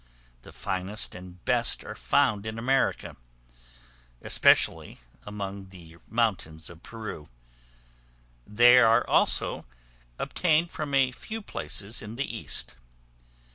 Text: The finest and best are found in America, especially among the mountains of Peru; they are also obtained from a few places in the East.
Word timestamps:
The 0.41 0.51
finest 0.51 1.13
and 1.13 1.45
best 1.45 1.83
are 1.83 1.93
found 1.93 2.47
in 2.47 2.57
America, 2.57 3.17
especially 4.23 4.97
among 5.27 5.69
the 5.69 5.97
mountains 6.09 6.71
of 6.71 6.81
Peru; 6.81 7.29
they 8.47 8.79
are 8.79 9.07
also 9.07 9.63
obtained 10.17 10.71
from 10.71 10.95
a 10.95 11.11
few 11.11 11.43
places 11.43 12.01
in 12.01 12.15
the 12.15 12.35
East. 12.35 12.75